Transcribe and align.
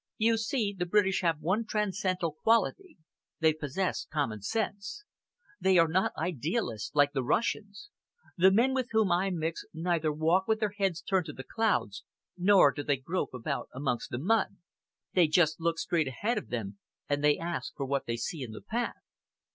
You 0.17 0.37
see, 0.37 0.73
the 0.75 0.87
British 0.87 1.21
have 1.21 1.41
one 1.41 1.63
transcendental 1.63 2.31
quality; 2.41 2.97
they 3.39 3.53
possess 3.53 4.07
common 4.11 4.41
sense. 4.41 5.03
They 5.59 5.77
are 5.77 5.87
not 5.87 6.11
idealists 6.17 6.95
like 6.95 7.11
the 7.11 7.23
Russians. 7.23 7.91
The 8.35 8.49
men 8.49 8.73
with 8.73 8.87
whom 8.89 9.11
I 9.11 9.29
mix 9.29 9.63
neither 9.75 10.11
walk 10.11 10.47
with 10.47 10.59
their 10.59 10.71
heads 10.75 11.03
turned 11.03 11.27
to 11.27 11.33
the 11.33 11.43
clouds 11.43 12.03
nor 12.35 12.71
do 12.71 12.81
they 12.81 12.97
grope 12.97 13.31
about 13.35 13.69
amongst 13.75 14.09
the 14.09 14.17
mud. 14.17 14.57
They 15.13 15.27
just 15.27 15.59
look 15.61 15.77
straight 15.77 16.07
ahead 16.07 16.39
of 16.39 16.49
them, 16.49 16.79
and 17.07 17.23
they 17.23 17.37
ask 17.37 17.75
for 17.75 17.85
what 17.85 18.07
they 18.07 18.17
see 18.17 18.41
in 18.41 18.53
the 18.53 18.61
path." 18.61 18.95